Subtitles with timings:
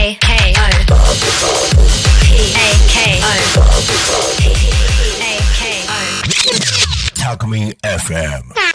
[0.00, 0.68] A K O
[2.22, 3.34] P A K O
[4.38, 4.42] P
[5.20, 6.00] A K O
[7.16, 8.69] Talkme FM.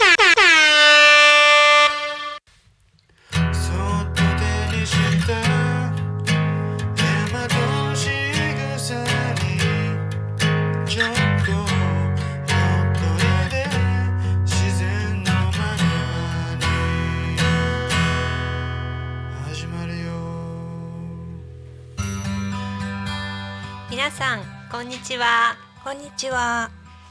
[25.06, 25.56] ちは。
[25.84, 26.68] こんにちは。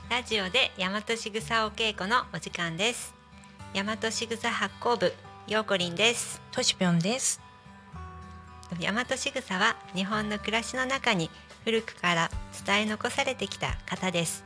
[0.09, 3.13] ラジオで大和しぐさお稽古のお時間です。
[3.73, 5.13] 大和しぐさ発行部
[5.47, 6.41] ようこりんです。
[6.51, 7.39] としぴょんです。
[8.81, 11.31] 大和しぐさは日本の暮らしの中に
[11.63, 12.31] 古くから
[12.65, 14.43] 伝え残されてきた方です。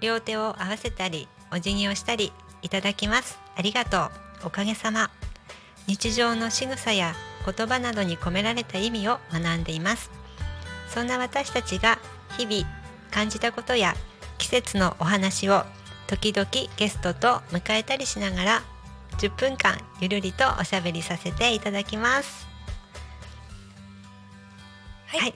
[0.00, 3.40] 両手を合わせたりお辞儀をしたりいただきます。
[3.56, 4.10] ありがとう。
[4.44, 5.10] おかげさま。
[5.88, 7.12] 日常の仕草や
[7.44, 10.12] 言葉などに込められた意味を学んでいます。
[10.90, 11.98] そんな私たちが
[12.38, 12.83] 日々
[13.14, 13.94] 感じたことや
[14.38, 15.62] 季節のお話を
[16.08, 18.62] 時々ゲストと迎えたりしながら
[19.18, 22.48] 10分間ゆるりとおしゃべりさせていただきます
[25.14, 25.34] はい、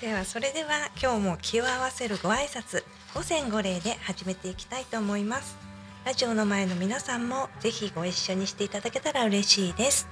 [0.00, 2.82] ではそれでは今日も気を合わせるご挨拶
[3.14, 5.56] 五千五礼で始めていきたいと思います。
[6.04, 10.08] ラジオの前の皆さんもぜひご一緒にしていただけたら嬉しいです。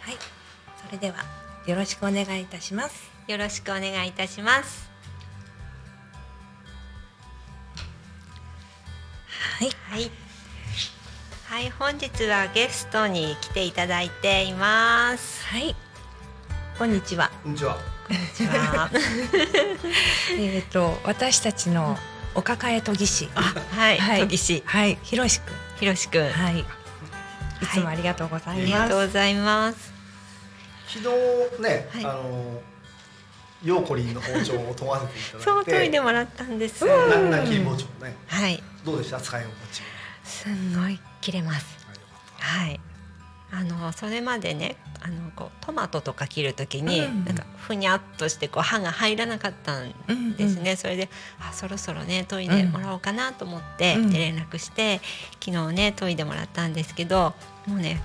[0.00, 0.16] はい。
[0.86, 1.18] それでは
[1.66, 3.10] よろしくお願いいたします。
[3.28, 4.89] よろしくお願いいたします
[9.60, 9.70] はい。
[9.90, 10.10] はい
[11.48, 15.74] はい本日はゲストに来ていただいていますはい。
[16.78, 17.30] こんにちは。
[17.42, 18.90] こんにちはこんにちは
[20.38, 21.98] えっと私たちの
[22.34, 23.28] お抱え研ぎ師。
[23.34, 24.98] はい、はい研ぎ師はい。
[25.02, 25.54] ひろしくん。
[25.80, 26.60] ひろしくん、はい。
[26.60, 26.64] い
[27.66, 28.80] つもありがとうござありいます。
[28.84, 29.92] がとうございます
[30.88, 31.00] 昨
[31.58, 32.62] 日ね、はいあの
[33.62, 35.44] ヨーコリンの包丁を研がせていただいて。
[35.44, 38.16] そう研いでもらったんです、なな切り包丁ね。
[38.26, 38.62] はい。
[38.84, 39.20] どうでした？
[39.20, 39.82] 使い心地
[40.24, 41.66] すんごい切れます。
[42.38, 42.80] はい。
[43.52, 47.24] あのそれまでねあのこうトマトとか切るときに、うん。
[47.24, 49.92] なんかふにゃっとしてこう刃が入らなかったん
[50.36, 51.10] ですね、それで
[51.40, 54.10] あそろそろね研いでもらおうかなと思って、うん。
[54.10, 55.00] で連絡して
[55.44, 57.34] 昨日ね研いでもらったんですけど
[57.66, 58.00] もうね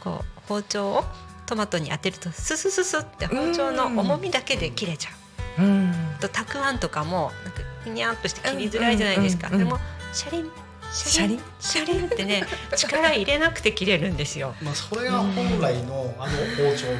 [0.00, 1.04] こう包丁を
[1.48, 5.10] トマトに当てるとススススって包丁の重みだけで切れちゃ
[5.58, 5.62] う。
[5.62, 5.92] うん。
[6.20, 9.48] とたくあんとかもなんかふにゃっとして切りづらいじゃないですか。
[9.48, 9.80] うんうんうんでも
[10.12, 10.50] シャリン
[10.92, 12.06] シャリンシャリン？
[12.06, 12.44] ってね
[12.76, 14.54] 力入れなくて切れるんですよ。
[14.58, 16.98] たまあそれが本来のあの包丁の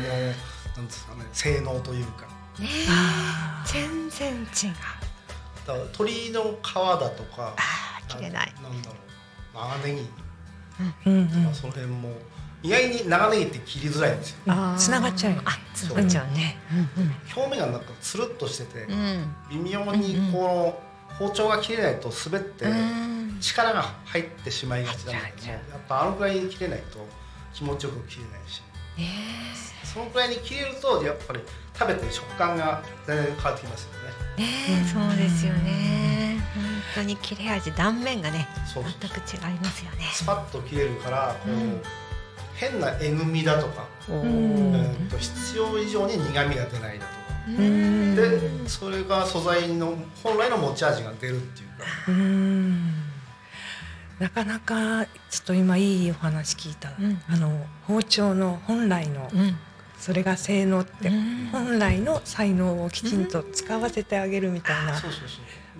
[0.76, 2.26] なんですかね性能というか
[2.58, 2.68] ね
[3.66, 4.46] 全然違う。
[5.66, 8.54] だから鶏の皮だとかあー切れない。
[8.56, 8.98] あなんだろう
[9.54, 10.08] 長ネギ
[11.06, 12.10] うんうんとかその辺も
[12.62, 14.38] 意外に長ネギって切りづらいんですよ。
[14.76, 16.58] つながっちゃうよあ、つながっちゃうね。
[17.36, 19.34] 表面がなんかつるっとしててうん。
[19.50, 20.82] 微妙にこの
[21.18, 23.38] 包丁が切れないと滑ってうん。
[23.40, 27.06] 力が入ってしまいがちなんだけどもやっぱあのくらいに切れないと
[27.54, 28.62] 気持ちよく切れないし。
[28.96, 29.08] ね
[29.84, 31.40] そのくらいに切れるとやっぱり
[31.78, 33.98] 食べて食感が全然変わってきますよね。
[34.36, 34.48] え、ね
[34.82, 36.42] え、そうですよね。
[36.54, 36.64] 本
[36.96, 40.10] 当に切れ味断面がね、全く違いますよね。
[40.12, 41.82] スパッと切れるからこう、うん
[42.58, 45.08] 変なえぐみだとか、おん。
[45.08, 47.18] と必要以上に苦みが出ないだとか。
[47.48, 48.16] うん。
[48.16, 51.84] でそれが素材の本来の持ち味が出るっていうか。
[52.08, 52.92] うん。
[54.18, 57.20] なかなかちょっと今いいお話聞いた、うん。
[57.28, 59.56] あの包丁の本来のうん。
[59.98, 61.48] それが性能って、うん。
[61.50, 65.28] 本来の才能をきちんと使わせてあげるみたいな、そうそうそう。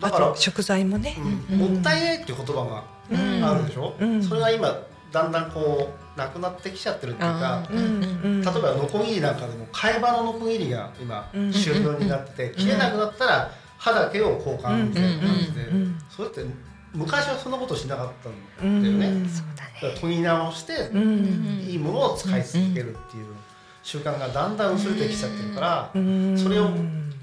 [0.00, 1.17] あだからと食材もね、
[1.50, 1.59] うん。
[1.75, 3.41] もったいないっていう言葉うん。
[3.41, 4.22] があるでしょ、うん。
[4.22, 4.77] それが今
[5.13, 7.81] だんだんこうなくなってきちゃってるっていうかうんう
[8.29, 15.27] ん例えばノコギリなんかでも替え刃のノコギリが今うん主流になってて切れなくなったら刃だけを交換みたいな。
[15.29, 15.67] 感じで
[16.11, 16.45] それって
[16.95, 18.99] 昔はそんなことしなかったうんん。
[19.01, 19.29] だよね。
[19.81, 21.25] だ研ぎ直してうん
[21.69, 23.27] いいものを使い続けるっていう
[23.83, 26.71] 習慣がだんだん薄れてきちゃってるからうんそれを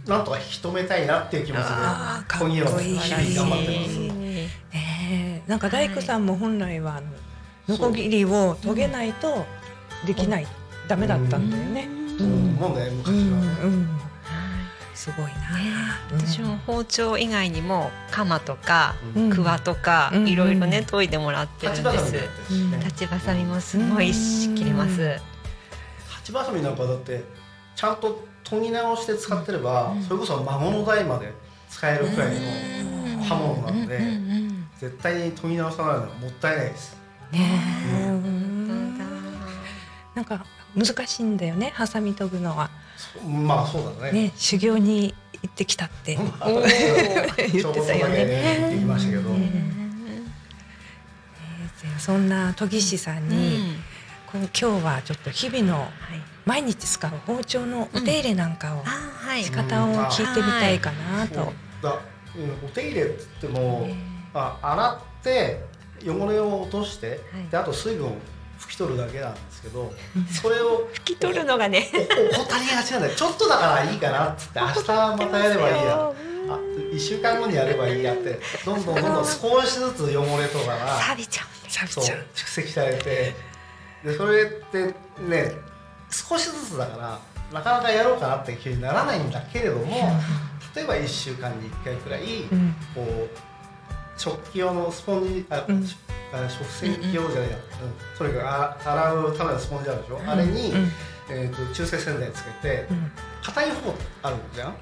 [0.07, 1.73] なんとか引き止めたいなっていう気持ちで
[2.39, 5.49] 研ぎを日々頑張ってます。
[5.49, 7.07] なんか大工さんも本来はあの
[7.67, 9.45] ノコギリを研げないと
[10.05, 10.47] できない、
[10.87, 11.87] ダメだったんだよね。
[12.17, 12.75] そう思うん。
[12.75, 13.31] だよ昔うん。
[13.33, 13.47] はね。
[13.63, 13.99] うん。
[14.93, 15.31] すごいな。
[16.11, 16.19] うん。
[16.19, 19.29] 私も包丁以外にも鎌とかうん。
[19.29, 20.27] くわとかうん。
[20.27, 22.15] いろいろね研いでもらってるんです。
[22.83, 25.19] 立ちばさみもすごいし切れます。
[26.09, 27.23] 八ばさみなんかだって
[27.75, 31.33] ちゃんと研ぎ直して使ってればそれこそ孫の代まで
[31.69, 34.03] 使えるくらいの刃物なんでうん。
[34.03, 34.67] うん。
[34.79, 36.95] 絶対に研ぎ直さないのはもったいないです。
[37.35, 37.75] ね。
[40.15, 40.45] なんか
[40.75, 42.69] 難しいんだよねハサミ研ぐのは。
[43.23, 44.23] まあそうだね。
[44.23, 46.15] ね修行に行ってきたって。
[47.51, 48.57] 言ってたよね。
[48.59, 49.29] 言ってきましたけど、
[51.99, 53.77] そんな研ぎ師さんに、
[54.31, 55.91] こう今日はちょっと日々のはい。
[56.45, 58.89] 毎日使う包丁のお手入れなんかをあ
[59.27, 59.43] はい。
[59.43, 61.51] 仕方を聞いてみたいかなと。
[61.81, 61.99] だ。
[62.35, 62.67] うん。
[62.67, 63.89] お手入れって言っても、
[64.33, 65.65] あ洗って
[66.05, 67.19] 汚れを落として、はい。
[67.49, 68.17] であと水分を
[68.59, 69.93] 拭き取るだけなんですけど、
[70.41, 71.89] それを拭き取るのがね。
[72.37, 76.11] お怠りがちなんだよちょっとだからいいかなっつって明日またやればいいや
[76.47, 76.59] あ
[76.93, 82.03] 1週間後にやればいいやってどんどんどんどん少しずつ汚れとかが錆びちゃうそう
[82.33, 83.35] 蓄積されて
[84.03, 85.51] でそれってね
[86.11, 87.19] 少しずつだから
[87.51, 90.11] なかなかやろうかなって気にならないんだけれども
[90.75, 93.54] 例えば1週間に1回くらい、うんこう
[94.17, 95.85] 食器用のスポンジあ、うん。
[95.87, 97.61] 食洗機用じゃないや、うん
[98.17, 100.91] それからあ洗うためのスポンジあるでしょ、あれに、うん。
[101.29, 103.11] えー、と中性洗剤つけてうん。
[103.43, 104.75] 硬い方あるじゃん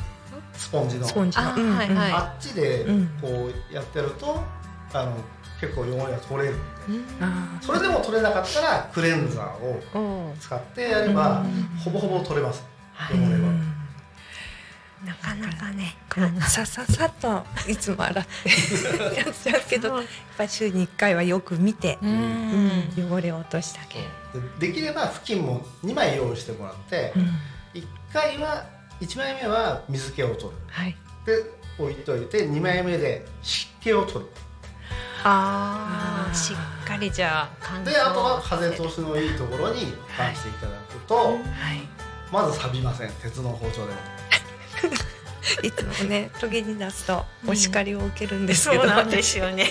[0.53, 1.07] スポンジの。
[1.07, 1.44] スポンジの。
[1.50, 1.75] あうんうん。
[1.77, 2.12] はいはい。
[2.12, 3.07] あっちでうん。
[3.21, 3.27] こ
[3.71, 4.39] うやってると
[4.94, 5.15] あの
[5.62, 6.56] 結構汚れが取れる
[7.21, 7.65] あー。
[7.65, 9.44] それでも取れなかったらクレンザー
[9.95, 11.69] をお使ってやればうん。
[11.83, 12.63] ほぼほぼ取れます。
[13.12, 13.51] 汚いれは。
[15.03, 15.95] うんなかなかね。
[16.47, 20.05] さささっといつも洗ってやっちゃうけどやっ
[20.38, 21.97] ぱり週に1回はよく見て、
[22.97, 24.59] 汚れを落としてあげる。
[24.59, 27.21] でできれば布巾も2枚用意してもらってうん。
[27.73, 28.65] 1回は
[29.01, 30.50] 1枚目は水気を取る。
[30.67, 30.95] はい。
[31.25, 31.44] で
[31.77, 34.31] 置いといて2枚目で湿気を取る。
[35.23, 36.29] あー。
[36.29, 41.39] あーしっかりじゃあ乾燥であとは風通しのいいところに保管していただくと、はい。
[42.31, 43.11] まず錆びません。
[43.21, 44.00] 鉄の包丁でも
[45.63, 49.69] いつもね研ぎに出すとお叱りを受けるんですけど、そうなんですよね。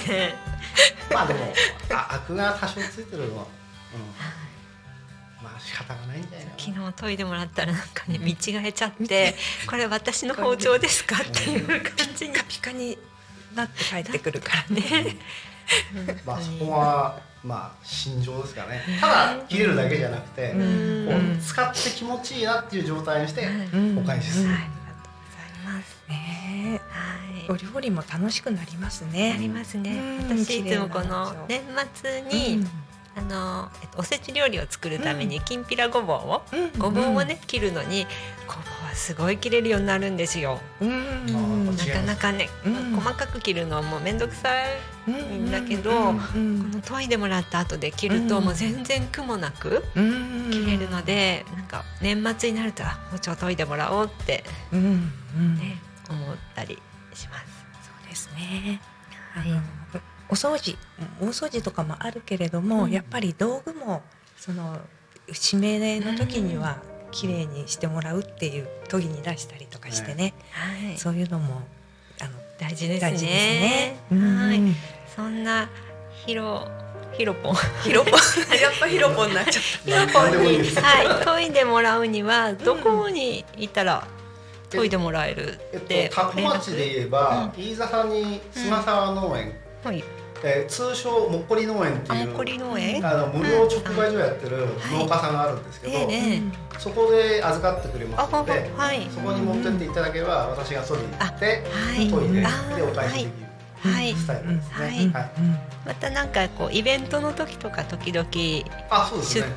[1.12, 1.52] まあでも
[1.90, 3.46] あアクが多少ついてるのは、
[3.94, 6.36] うん、まあ仕方がないんじゃな。
[6.38, 9.34] いかな昨日研いでもらったらなんかね見違えちゃって
[9.66, 12.34] これ私の包丁ですかっていう感じに。
[12.48, 12.98] ピカに。
[13.54, 15.16] なって帰ってくるからね。
[16.26, 18.82] まあそこはまあ心情ですかね。
[19.00, 21.06] ただ切れるだけじゃなくて、うん。
[21.06, 24.48] こう使って気持ちいいなっていう状態にしてうんお返しする、
[25.82, 26.80] ますね。
[27.48, 29.34] えはお料理も楽しくなりますいね。
[29.36, 30.18] ありますね。
[30.28, 31.62] うん私いつもこの年
[31.94, 32.64] 末に、
[33.16, 38.06] あの、えっと、おせち料理を作るためにきんぴらごぼうを、うんごぼうをね切るのに
[38.46, 40.60] ごぼうはすごい切れるようになるんですよ。
[40.80, 40.86] な
[41.94, 42.96] かなかね、うん。
[42.96, 44.66] 細かく切るのはもうめんどくさい
[45.08, 48.44] うんだけどうんこの研いでもらった後で切るとうん。
[48.44, 50.50] もう全然苦もなくうん。
[50.50, 55.78] 切れるので、なんか年末になるとあ包丁研いでもらおうってね、
[56.08, 56.78] 思ったり
[57.14, 57.44] します。
[57.82, 58.80] そうですね。
[59.34, 59.60] あはいの
[60.28, 60.76] お掃除
[61.20, 62.90] 大掃除とかもあるけれども、うん。
[62.90, 64.02] やっぱり道具も
[64.36, 64.78] その
[65.28, 71.62] 指名の時には綺麗にしてもらうっていう研ぎに出したりとかしてね、はい、そういうのも
[72.20, 73.10] あの大事ですね。
[73.10, 73.96] 大事ですね。
[74.10, 74.74] はい、うん。
[75.14, 75.68] そんな
[76.26, 76.66] ヒロ
[77.12, 77.54] ヒロポン。
[77.84, 78.12] ヒロポン？
[78.58, 80.70] やっぱヒロポンになっちゃっヒロポンに。
[80.76, 81.24] はい。
[81.24, 84.06] 研いでもらうにはどこにいたら
[84.70, 88.10] 研いでもらえるえってっと、タコ町で言えば、飯田さん。
[88.10, 89.52] に菅沢農園、
[89.84, 90.02] はい、
[90.44, 92.34] えー通称もっこり農園っていう
[93.04, 96.42] あの無料直売所やってる農家さんがあるんですけど、えええ
[96.78, 99.06] そこで預かってくれますので、はい。
[99.08, 102.10] そこに持ってっていただければ私が取りに行ってはい。
[102.10, 103.42] 研いであでお返しできる。
[103.44, 103.51] はい
[103.82, 104.74] スタイルですね。
[104.74, 104.90] はい。
[105.10, 105.30] はい。
[105.84, 108.66] またなんかこうイベントの時とか時々出ね。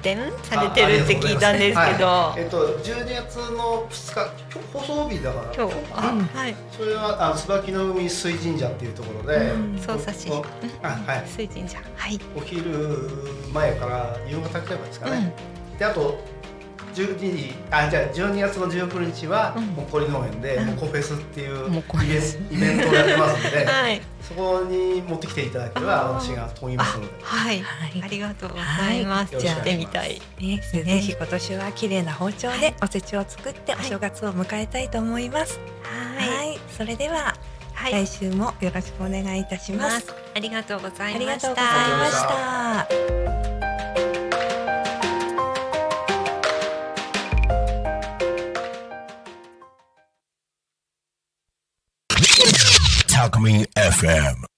[0.01, 2.41] 店されてるって聞いたんですけど、はい。
[2.41, 5.53] えっと12月の2日今日放送日だから。
[5.53, 6.55] 今日はい。
[6.71, 9.77] それはあの椿の海水神社っていうところで、うん。
[9.77, 10.45] 匝瑳市お
[10.83, 11.23] あはい。
[11.27, 11.79] 水神社。
[11.95, 12.61] はい、お昼
[13.53, 15.33] 前から夕方くらいまでですかね。
[15.77, 16.17] であと
[16.95, 19.65] 12時あじゃあ12月の19日はうん。
[19.67, 20.65] もっこり農園でうん。
[20.67, 21.81] もこフェスっていうイベン
[22.51, 24.01] イベントをやってますので、はい。
[24.21, 27.13] そこに持ってきていただければ私が研ぎますので。
[27.21, 28.01] はい、はい。
[28.03, 29.45] ありがとうございます、はい。
[29.45, 33.85] やってみたいね、ぜひ今年は綺麗な包丁でおせちを作っておはい。
[33.85, 35.59] 正月を迎えたいと思います。
[35.83, 36.55] ははい。
[36.55, 37.35] い、それでは
[37.75, 40.13] はい、来週もよろしくお願いいたします。
[40.33, 43.54] ありがとうございありがましたとうございました。
[53.25, 54.54] Alchemy FM.